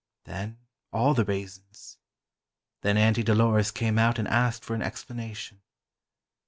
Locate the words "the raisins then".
1.13-2.97